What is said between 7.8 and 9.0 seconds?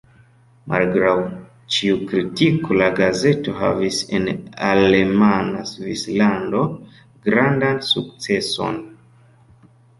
sukceson.